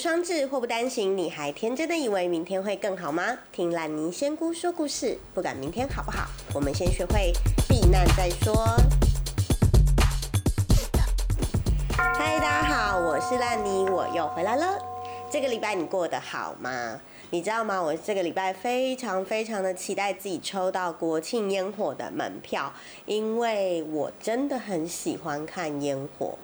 [0.00, 3.36] 双至，祸不单行，你还天真的以为明天会更好吗？
[3.52, 7.34] 听烂泥仙姑说故事，不管明天好不好，我们先学会
[7.68, 8.64] 避难再说。
[11.92, 14.78] 嗨，大家好，我是烂泥，我又回来了。
[15.30, 16.98] 这个礼拜你过得好吗？
[17.28, 17.82] 你知道吗？
[17.82, 22.72] 我这个礼拜非常非常的期待自己抽到国庆烟火的门票，
[23.04, 26.38] 因为我真的很喜欢看烟火。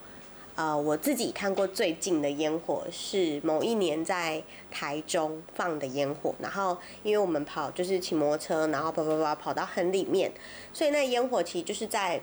[0.56, 10.32] 呃，我自己看过最近的烟火是某一年在台中放的烟火，然后因为我们跑就是骑摩托车，然后跑跑跑跑到很里面，
[10.73, 12.19] 所以那烟火其实就是在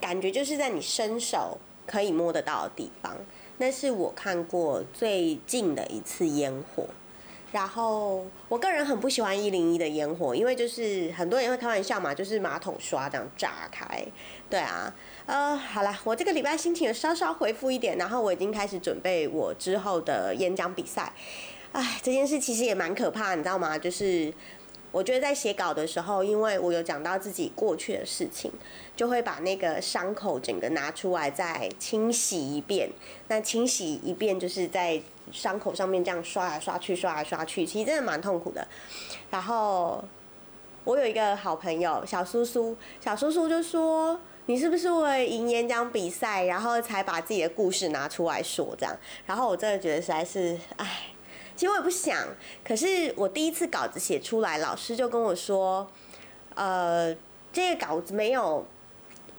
[0.00, 3.16] 感觉就是在你伸手可以摸得到的地方，
[3.56, 6.86] 那是我看过最近的一次烟火。
[7.52, 14.04] 然后我个人很不喜欢一零一的烟火，因为就是很多人会开玩笑嘛，就是马桶刷这样炸开。
[14.50, 14.94] 对啊，
[15.26, 21.12] 呃，好了，我这个礼拜心情有稍稍回复一点，然后我已经开始准备我之后的演讲比赛。
[21.72, 23.78] 唉，这件事其实也蛮可怕，你知道吗？
[23.78, 24.32] 就是。
[24.90, 28.50] 我觉得在写稿的时候，因为我有讲到自己过去的事情，
[28.96, 32.88] 就会把那个伤口整个拿出来再清洗一遍。
[33.28, 34.98] 那清洗一遍就是在
[35.32, 38.66] 伤口上面这样刷来刷去，刷来刷去，其实真的蛮痛苦的。
[39.30, 40.02] 然后
[40.84, 51.02] 我有一个好朋友小叔叔，小叔叔就说：“你是不是为赢演讲比赛，然后才把自己的故事拿出来说这样？”然后我真的觉得实在是，唉。
[51.56, 52.16] 其实我也不想，
[52.64, 55.84] 可是我第一次稿子写出来，老师就跟我说，
[56.54, 57.12] 呃，
[57.52, 58.64] 这个稿子没有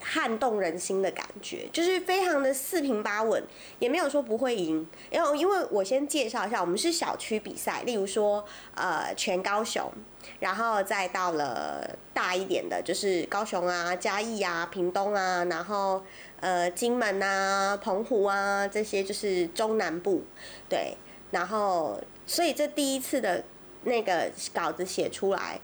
[0.01, 3.43] 撼动人心的感觉，就是非常的四平八稳，
[3.79, 4.87] 也没有说不会赢。
[5.11, 8.43] 因为因为我先介绍一下，我们是小区比赛，例如说
[8.75, 9.91] 呃全高雄，
[10.39, 16.03] 然后再到了大一点的，就是高雄啊、嘉义啊、屏东啊，然后
[16.39, 20.23] 呃金门啊、澎湖啊这些就是中南部，
[20.67, 20.95] 对。
[21.31, 23.43] 然后，所以这第一次的
[23.83, 25.59] 那个稿子写出来，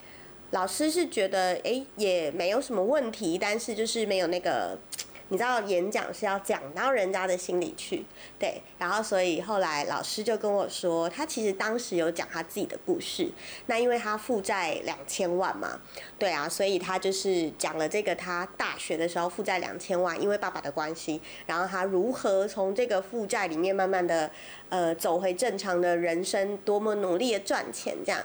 [0.55, 4.79] 老师是觉得哎也没有什么问题，但是就是没有那个。
[5.29, 8.05] 你知道演讲是要讲到人家的心里去，
[8.37, 13.27] 对，然后所以后来老师就跟我说，他其实当时有讲他自己的故事，
[13.65, 15.81] 那因为他负债两千万嘛，
[16.19, 24.29] 对啊，所以他就是讲了这个他大学的时候负债两千万，因为爸爸的关系，然后他如何从这个负债里面慢慢的
[24.69, 28.21] 呃走回正常的人生，多么努力的赚钱这样。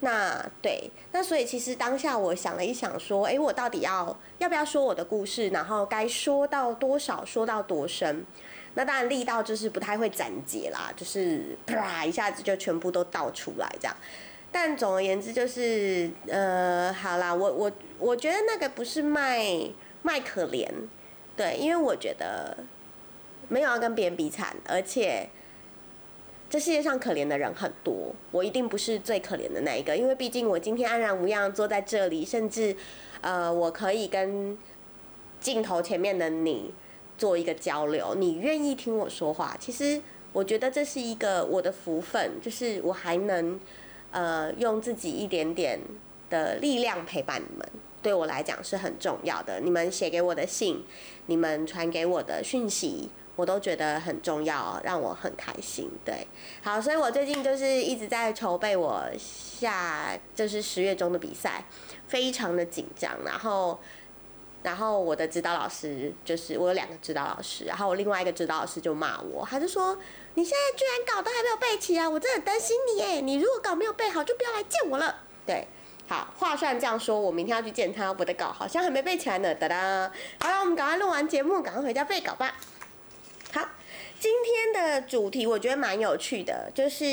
[0.00, 8.24] 那对，那所以其实当下我想了一想，说，哎，我到底要要不要说我的故事，然后该说到多少，说到多深？
[8.74, 13.96] 那当然力道就是不太会斩截啦，就是啪一下子就全部都倒出来这样。
[14.52, 19.46] 但总而言之就是，呃，好啦，我我我觉得那个不是卖
[20.02, 20.68] 卖可怜，
[21.34, 22.58] 对，因为我觉得
[23.48, 25.30] 没有要跟别人比惨，而且。
[26.50, 32.76] 这世界上可怜的人很多，我一定不是最可怜的那一个，因为毕竟我今天安然无恙坐在这里，甚至，
[33.22, 34.56] 呃，我可以跟
[35.40, 36.72] 镜头前面的你
[37.18, 40.00] 做一个交流，你愿意听我说话，其实
[40.32, 43.58] 我觉得这是一个我的福分，就是我还能，
[44.12, 45.80] 呃，用自己一点点
[46.30, 47.68] 的力量陪伴你们，
[48.00, 49.58] 对我来讲是很重要的。
[49.58, 50.84] 你们写给我的信，
[51.26, 53.10] 你们传给我的讯息。
[53.36, 55.90] 我都觉得很重要，让我很开心。
[56.04, 56.26] 对，
[56.62, 61.64] 好，所以我最近就是一直在筹备我下就是十月中的比赛，
[62.06, 63.10] 非常的紧张。
[63.24, 63.80] 然后，
[64.62, 69.98] 然后我的指导老师就是我有两个指导老师，然后我另外一个指导老师就骂我，他就说
[70.34, 72.08] ：“你现在居然稿都还没有背齐啊！
[72.08, 73.20] 我真的很担心你耶！
[73.20, 75.66] 你如果稿没有背好，就不要来见我了。”对，
[76.08, 79.54] 好，话虽然这样说，我明天要去见他，我的稿好像还没背起来呢。
[79.54, 82.54] 哒哒，好了，我们赶快录完节目，赶快回家背稿吧。
[84.84, 87.06] 的主题我觉得蛮有趣的，就是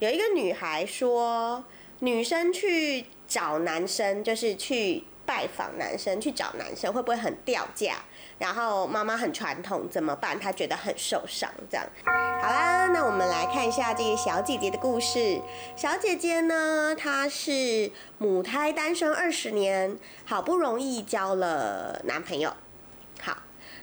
[0.00, 1.64] 有一个女孩说，
[2.00, 7.96] 女生去找男生，就是去拜访男生，去找男生会不会很掉价？
[8.38, 10.38] 然后妈妈很传统，怎么办？
[10.38, 11.48] 她觉得很受伤。
[11.70, 15.40] 这样，好啦，那我们来看一下这个小姐姐的故事。
[15.76, 22.52] 小姐姐呢，她是母胎单身二十年，好不容易交了男朋友。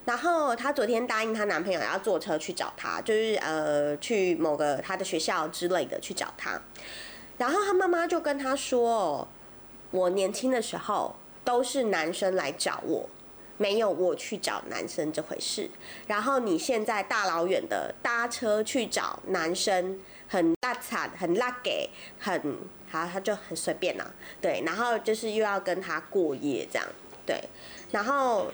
[0.10, 6.60] 然后她昨天答应她男朋友要坐车去找她，就是呃去某个她的学校之类的去找她。
[7.38, 9.28] 然后她妈妈就跟她说
[9.92, 11.16] ：“我年轻的时候
[11.46, 13.08] 都是男生来找我，
[13.58, 15.70] 没有我去找男生这回事。
[16.08, 22.58] 然后你现在大老远的搭车去找男生，很大惨，很拉给，很
[22.90, 24.12] 好，他就很随便呐。
[24.42, 26.88] 对，然后就是又要跟他过夜这样，
[27.28, 27.40] 对，
[27.92, 28.52] 然后。”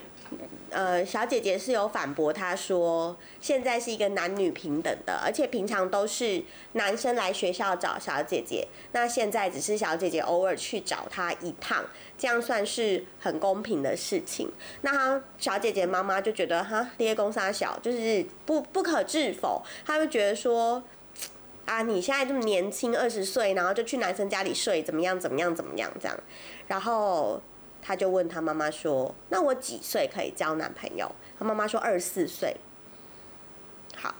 [0.70, 6.42] 呃，小姐姐是有反驳她说，现在是一个男女平等的，而且平常都是
[6.72, 11.84] 男生来学校找小姐姐，那现在只是小姐姐偶尔去找他一趟，
[12.18, 14.50] 这样算是很公平的事情。
[14.82, 20.82] 那她小姐姐妈妈就觉得哈，爹公杀小就是不不可置否，她就觉得说，
[21.64, 26.18] 啊，你现在这么年轻，二十岁，然后就去男生家里睡，怎么样怎么样怎么样这样，
[26.66, 27.40] 然后。
[27.86, 32.56] 他就问他妈妈说：“那我几岁可以交男朋友？”他妈妈说：“二十四岁。”
[33.94, 34.14] 好，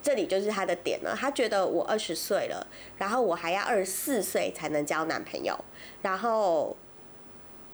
[0.00, 1.16] 这里就是他的点了。
[1.18, 2.66] 他觉得我二十岁了，
[2.98, 5.64] 然后我还要二十四岁才能交男朋友，
[6.02, 6.76] 然后。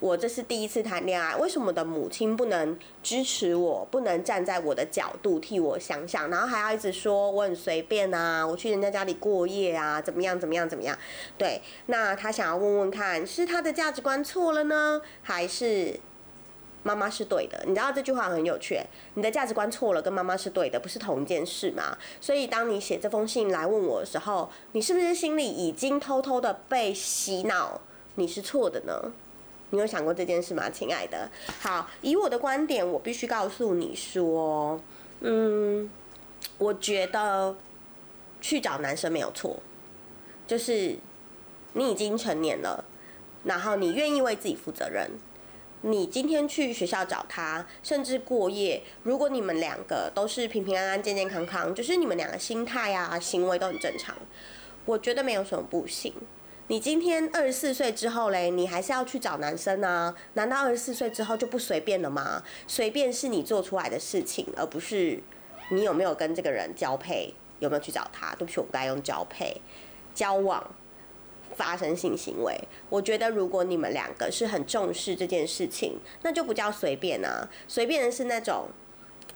[0.00, 10.94] 我这是第一次谈恋爱，为什么我的母亲不能支持我，不能站在我的角度替我想想，然后还要一直说我很随便啊，我去人家家里过夜啊，怎么样怎么样怎么样？
[11.38, 15.98] 对，那他想要问问看，是他的价值观错了呢，还是
[16.82, 17.64] 妈妈是对的？
[17.66, 18.78] 你知道这句话很有趣，
[19.14, 21.96] 你的价值观错了，跟妈妈是对的，不是同一件事吗？
[22.20, 27.80] 所以当你写这封信来问我的时候，你是不是心里已经偷偷的被洗脑，
[28.16, 29.12] 你是错的呢？
[29.74, 31.28] 你有想过这件事吗，亲爱的？
[31.60, 34.80] 好，以我的观点，我必须告诉你说，
[35.20, 35.90] 嗯，
[36.58, 37.56] 我觉得
[38.40, 39.58] 去找男生没有错，
[40.46, 40.96] 就是
[41.72, 42.84] 你已经成年了，
[43.42, 45.10] 然后你愿意为自己负责任，
[45.80, 54.14] 你今天去学校找他，甚至过夜，如果你们两个都是平平安安、健健康康，就是你们两个心态啊、行为都很正常，
[54.84, 56.14] 我觉得没有什么不行。
[56.68, 60.14] 你今天二十四岁之后嘞，你还是要去找男生啊？
[60.32, 62.42] 难道二十四岁之后就不随便了吗？
[62.66, 65.22] 随便是你做出来的事情，而不是
[65.68, 68.34] 你有没有跟这个人交配，有没有去找他？
[68.36, 69.60] 对不起，我不该用交配、
[70.14, 70.74] 交往、
[71.54, 72.58] 发生性行为。
[72.88, 77.46] 我觉得如果你们两个是很重视这件事情，那就不叫随便啊。
[77.68, 78.68] 随便的是那种。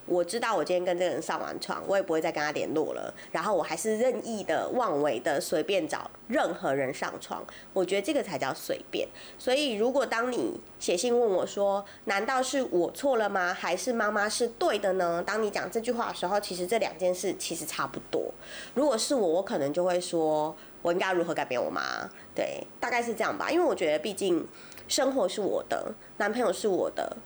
[0.09, 3.13] 我知道我今天跟这个人上完床，我也不会再跟他联络了。
[3.31, 7.45] 然后我还是任意的、妄为的、随便找任何人上床。
[7.73, 9.07] 我觉得这个才叫随便。
[9.37, 13.53] 所以，如果当你写信问我说：“难道是我错了吗？
[13.53, 18.33] 还是妈妈是对的呢？”当你讲这句话的时候，其实这两件事其实差不多。
[18.73, 23.51] 如果是我，我可能就会说：“我应该如何改变我妈？”对，大概是这样吧。
[23.51, 24.47] 因为我觉得，毕竟
[24.87, 27.17] 生活是我的，男朋友是我的，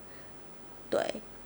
[0.90, 1.00] 对。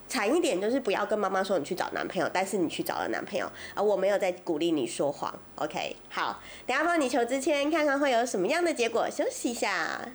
[0.07, 5.33] 惨一点就是不要跟妈妈说你去找男朋友，但是你去找了男朋友，而我没有在鼓励你说谎。
[5.55, 10.13] OK，好，等下帮你求之签看看会有什么样的结果，休息一下。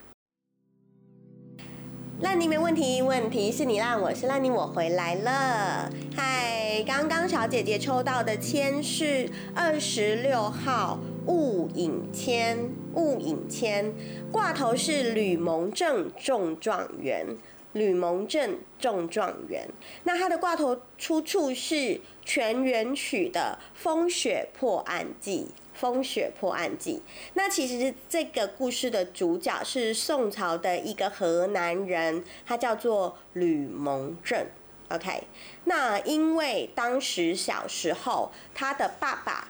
[2.20, 5.90] 烂泥没问题，问题是你烂，我是烂泥，我回来了。
[6.16, 13.92] 嗨，刚刚小姐姐抽到的签是二十六号雾影签，雾影签
[14.30, 17.26] 挂头是吕蒙正中状元。
[17.72, 19.68] 吕蒙正中状元，
[20.04, 21.74] 那他的挂头出处是
[22.24, 25.48] 《全元曲》的《风雪破案记》。
[25.74, 27.02] 风雪破案记，
[27.32, 34.46] 那其实这个故事的主角是宋朝的一个河南人，他叫做吕蒙正。
[34.90, 35.24] OK，
[35.64, 39.48] 那因为当时小时候他的爸爸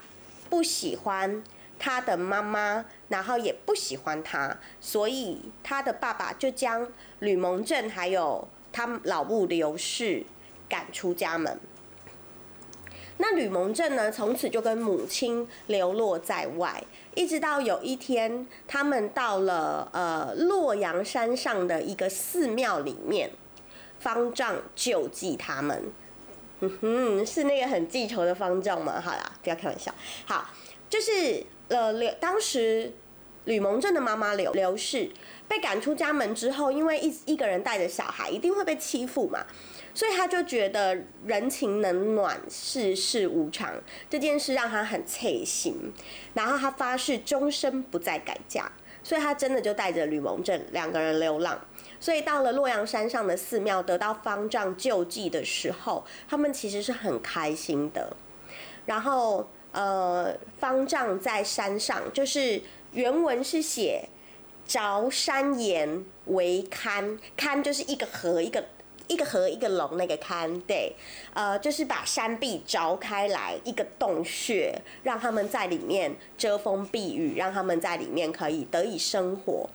[0.48, 1.42] 不喜欢。
[1.84, 6.86] 他的妈妈，然后也不喜欢他，所以他的爸爸就将
[7.18, 10.24] 吕蒙正还有他老母刘氏
[10.68, 11.58] 赶出家门。
[13.18, 16.80] 那吕蒙正呢，从此就跟母亲流落在外，
[17.16, 23.32] 一直到有一天，他们到了呃洛阳山上的一个寺庙里面，
[23.98, 25.90] 方丈救济他们。
[26.60, 29.00] 嗯哼，是那个很记仇的方丈吗？
[29.00, 29.92] 好啦，不要开玩笑。
[30.24, 30.48] 好，
[30.88, 31.44] 就是。
[31.72, 32.92] 呃，刘当时
[33.46, 35.10] 吕蒙正的妈妈刘刘氏
[35.48, 39.42] 被赶出家门之后，因为一一个人带着小孩，一定会被欺负嘛，
[39.94, 43.72] 所以他就觉得人情冷暖、世事无常
[44.10, 45.92] 这件事让他很刺心，
[46.34, 48.70] 然后他发誓终身不再改嫁，
[49.02, 51.58] 所以他真的就带着吕蒙正两个人流浪，
[51.98, 58.14] 所以到了洛阳山上的寺庙得到方丈救济的时候，他们其实是很开心的，
[58.84, 59.48] 然后。
[59.72, 62.62] 呃，方丈在山上，就是
[62.92, 64.08] 原文是写
[64.68, 68.64] “凿山岩为龛”，龛就是一个河，一个
[69.08, 70.94] 一个河，一个龙那个龛，对，
[71.34, 79.68] 呃，就是把山壁凿开来一个洞穴，让他们在里面遮风避雨，让他们在里面可以得以生活。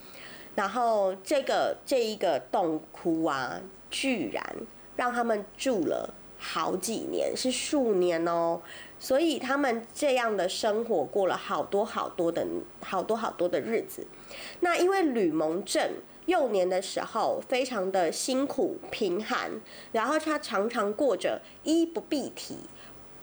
[0.55, 3.61] 然后这个这一个洞窟啊，
[3.91, 4.43] 居然
[4.95, 8.61] 让他们住了好几年，是数年哦。
[8.99, 12.45] 所以他们这样的生活过了好多好多的
[12.81, 14.07] 好多好多的日子。
[14.61, 15.93] 那因为吕蒙正
[16.25, 19.51] 幼年的时候非常的辛苦贫寒，
[19.91, 22.57] 然后他常常过着衣不蔽体、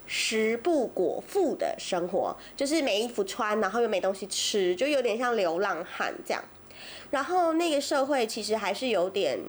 [0.06, 6.42] 食不果腹的生活，就是没衣服穿，然后又没东西吃，就有点像流浪汉这样。
[7.10, 9.40] 然后那个社会其实还是有点。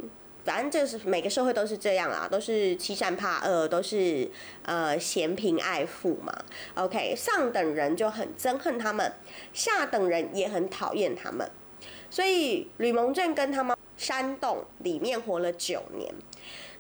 [0.46, 4.30] 反正就是每个社会都是这样啦，都是欺善怕恶，都是
[4.62, 6.32] 呃嫌贫爱富嘛。
[6.76, 9.12] OK，上等人就很憎恨他们，
[9.52, 11.50] 下等人也很讨厌他们。
[12.12, 16.14] 所以吕蒙正跟他们山洞里面活了九年。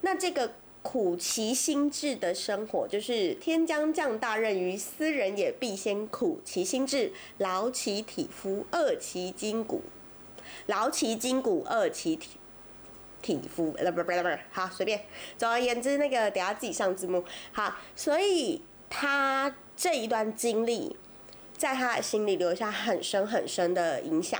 [0.01, 0.53] 那这个
[0.83, 9.81] 苦其心志的生活，就是天将降大任于斯人也，必先苦其心志，劳其体肤，饿其筋骨，
[10.67, 12.37] 劳其筋骨，饿其体。
[13.25, 15.01] 体肤，不不不不，好随便。
[15.35, 17.25] 总而言之，那个等下自己上字幕。
[17.51, 20.95] 好，所以他这一段经历，
[21.57, 24.39] 在他的心里留下很深很深的影响。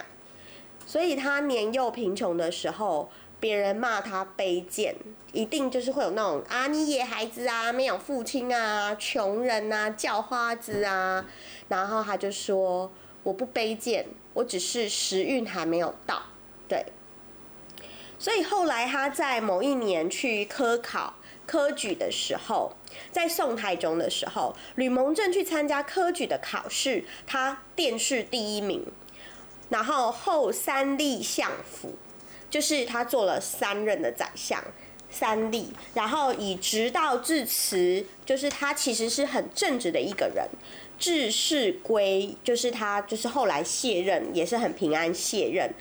[0.86, 4.96] 所以他年幼贫穷的时候，别人骂他卑贱，
[5.34, 11.25] 一定就是会有那种啊，你野孩子啊，没有父亲啊，穷人啊，叫花子啊。
[11.70, 12.92] 然后他就说
[13.24, 16.22] ：“我不卑贱，我只是时运还没有到。”
[18.17, 22.74] 所以后来他在某一年去科考科举的时候，
[23.12, 28.84] 在宋太宗的时候，吕蒙正去参加科举的考试，他殿试第一名，
[29.69, 31.95] 然后后三立相府，
[32.50, 34.63] 就是他做了三任的宰相，
[35.12, 40.48] 三立，然后以直道致辞，就是他其实是很正直的一个人，
[40.98, 45.72] 致仕归，就是他就是后来卸任，也是很平安卸任，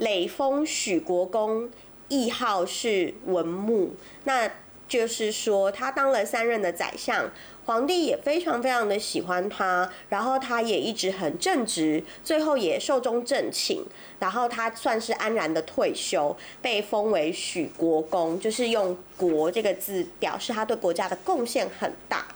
[0.00, 1.70] 累封许国公。
[2.12, 4.50] 谥号是文穆，那
[4.88, 7.30] 就是说他当了三任的宰相，
[7.66, 13.84] 皇帝也非常非常的喜欢他，然后他也一直很正直，最后也寿终正寝，
[14.18, 22.26] 然后他算是安然的退休，被封为许国公，就是用“国”这个字表示他对国家的贡献很大。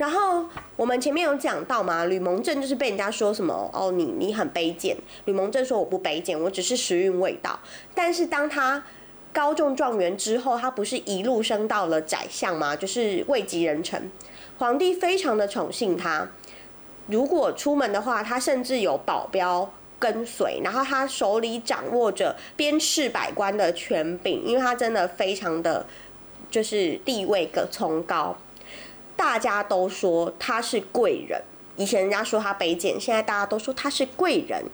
[0.00, 4.96] 然后我们前面有讲到嘛，吕蒙正就是被人家说什么哦，你你很卑贱。
[5.26, 7.60] 吕蒙正说我不卑贱，我只是时运未到。
[7.94, 8.82] 但是当他
[9.30, 12.74] 高中状元之后，他不是一路升到了宰相吗？
[12.74, 14.10] 就是位极人臣，
[14.56, 16.26] 皇帝非常的宠幸他。
[17.08, 25.84] 如果出门的话，他甚至有保镖跟随，然后他手里掌握着鞭笞百官的权柄，因为他真的非常的，
[26.50, 28.34] 就是地位个崇高。
[29.20, 31.42] 大家都说他是贵人，
[31.76, 34.64] 以前人家说他卑贱，现在大家都说他是贵人。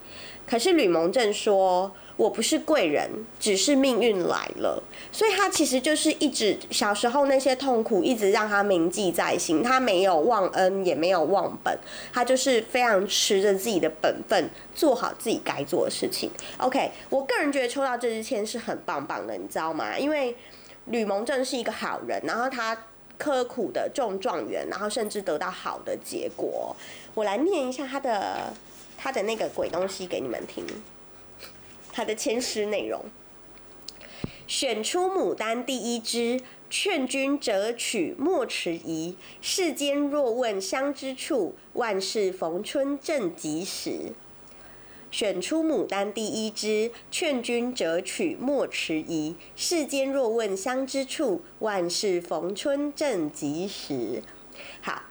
[0.49, 1.91] 可是吕蒙正说。
[2.17, 9.63] 我不是贵人，只是命运来了，所以他其实就是一直小时候那些痛苦，一直让他铭记在心。
[9.63, 11.79] 他没有忘恩，也没有忘本，
[12.15, 16.31] 他就是非常持着自己的本分，做好自己该做的事情。
[16.57, 19.99] OK，我个人觉得抽到这支签是很棒棒的，你知道吗？
[19.99, 20.35] 因为
[20.87, 22.75] 吕蒙正是一个好人，然后他
[23.19, 26.75] 刻苦的中状元，然后甚至得到好的结果。
[27.15, 28.53] 我来念一下他的
[28.97, 30.65] 他的那个鬼东西给你们听。
[31.93, 33.05] 他的签诗内容：
[34.47, 39.17] 选出牡丹第一枝，劝君折取莫迟疑。
[39.41, 44.13] 世间若问香之处，万事逢春正及时。
[45.17, 49.35] 选出牡丹第一枝，劝君折取莫迟疑。
[49.57, 54.23] 世间若问香之处，万事逢春正及时。
[54.83, 55.05] 好。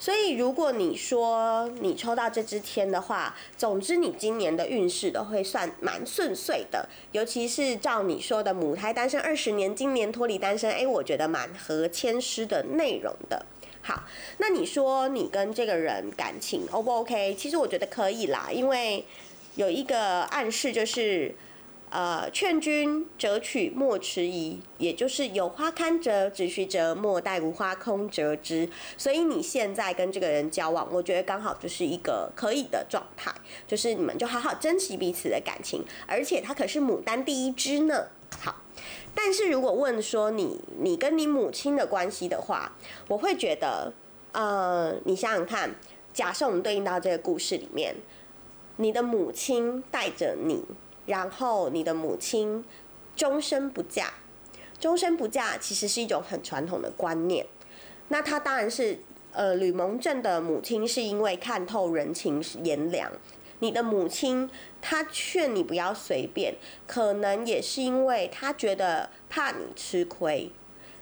[0.00, 6.88] 所以，如果你说你抽到这支天的话，总之你今年的运势都会算蛮顺遂的。
[7.12, 13.46] 尤其是照你说的母胎单身二十年，今年脱离单身，哎，我觉得蛮合签诗的内容的。
[13.80, 14.02] 好，
[14.38, 17.36] 那你说你跟这个人感情 O 不 OK？
[17.36, 19.04] 其实我觉得可以啦，因为
[19.56, 21.34] 有一个暗示就是。
[21.94, 28.66] 呃，劝君折取莫迟疑，也就是有花堪折直须折，莫待无花空折枝。
[28.96, 33.30] 所以你现在跟这个人交往，我觉得刚好就是一个可以的状态，
[33.66, 35.84] 就是你们就好好珍惜彼此的感情。
[36.06, 38.06] 而且他可是牡丹第一枝呢。
[38.40, 38.62] 好，
[39.14, 42.72] 但是如果问说你你跟你母亲的关系的话，
[43.06, 43.92] 我会觉得，
[44.32, 45.74] 呃，你想想看，
[46.14, 47.94] 假设我们对应到这个故事里面，
[48.82, 50.64] 你的母亲带着你。
[51.04, 52.64] 然后你的母亲
[53.16, 54.14] 终身不嫁，
[54.78, 57.44] 终身不嫁其实是一种很传统的观念。
[58.06, 59.00] 那他当然是
[59.32, 63.10] 呃吕蒙正的母亲是因为看透人情炎凉，
[63.58, 64.48] 你的母亲
[64.80, 66.54] 她劝你不要随便，
[66.86, 70.52] 可能也是因为她觉得怕你吃亏。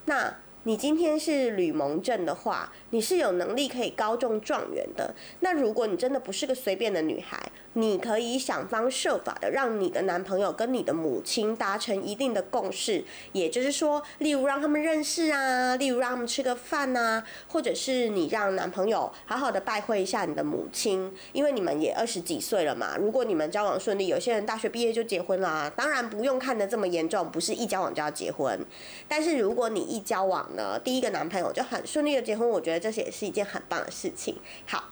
[0.07, 0.35] 那
[0.65, 5.15] 你今天是吕蒙正的话，你是有能力可以高中状元的。
[5.41, 22.97] 那如果你真的不是个随便的女孩，你可以想方设法的让你的男朋友跟你的母亲达成一定的共识，也就是说，例如让他们认识啊，例如让他们吃个饭啊，或者是你让男朋友好好的拜会一下你的母亲，因为你们也二十几岁了嘛。
[22.97, 28.59] 如果你们交往顺利，有些人大学毕业就结婚啦，当然不用看得这么严重，不是一交往就要结婚。
[29.07, 34.37] 但是如果你一交往，呢，第一个男朋友就很顺利的结婚，我觉得这也是一件很棒的事情。
[34.67, 34.85] 好，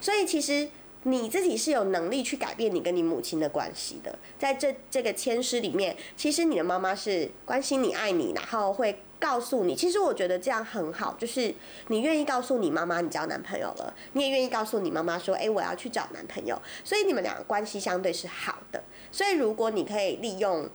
[0.00, 0.68] 所以其实
[1.04, 4.18] 你自己是有能力去改变你跟你母亲的关系的。
[4.38, 9.74] 在这这个签诗里面，其实你的妈妈是关心你、爱你，然后会告诉你。
[9.74, 11.54] 其实我觉得这样很好，就是
[11.88, 16.60] 你愿意告诉你妈妈你交男朋友了，你也愿意告诉你妈妈说，哎，我要去找男朋友。
[16.82, 18.82] 所以你们两个关系相对是好的。
[19.12, 20.68] 所以如果你可以利用、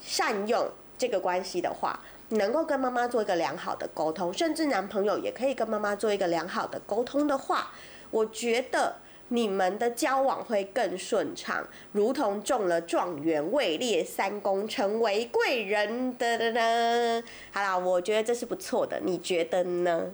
[0.00, 2.00] 善用这个关系的话。
[2.30, 7.72] 能够跟妈妈做一个良好的沟通，甚至男朋友也可以跟妈妈做一个良好的沟通的话，
[8.10, 8.96] 我觉得
[9.28, 17.22] 你们的交往会更顺畅，如同中了状元，位列三公，成为贵人的的的。
[17.52, 20.10] 好啦，我觉得这是不错的，你觉得呢？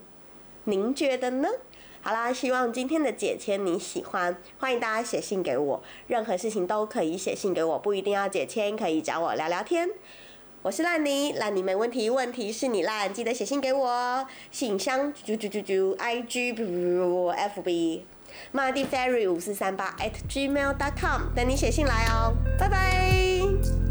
[0.65, 1.49] 您觉得呢？
[2.01, 9.89] 好啦，希望今天的解签你喜欢，欢迎大家写信给我，任何事情都可以写信给我，不一定要解签，可以找我聊聊天。
[10.63, 16.53] 我是烂泥，烂泥没问题，问题是你烂，记得写信给我，信箱啾啾啾啾，I G
[17.37, 18.07] F B，
[18.53, 23.84] Madie Ferry 五四三八 at gmail dot com，等你写信来哦，拜拜。